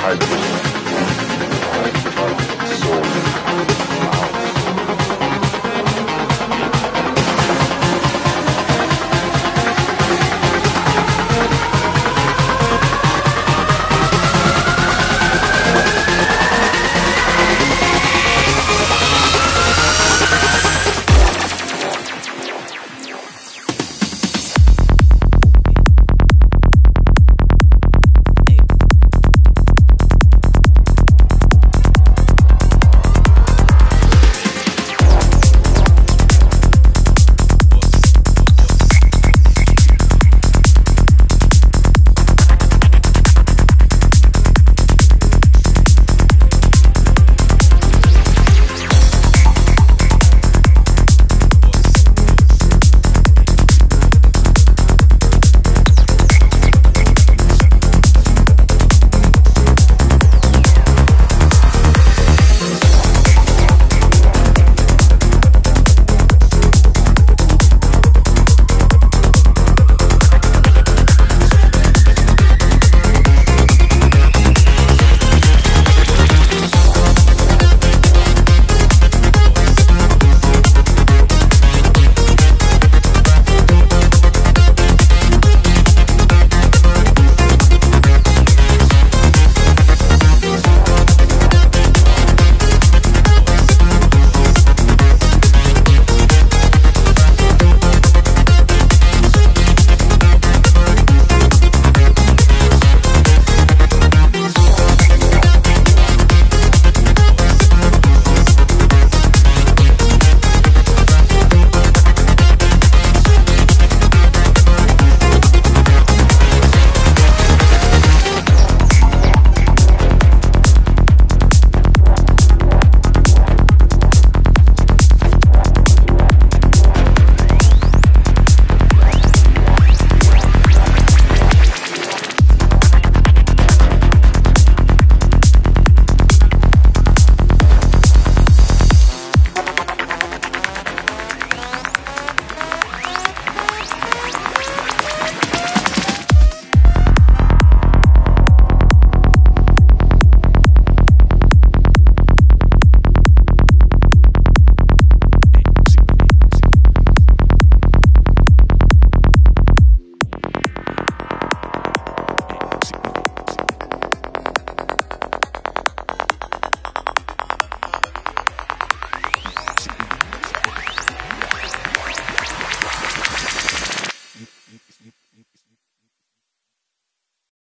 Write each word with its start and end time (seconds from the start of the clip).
hydrogen. 0.00 1.29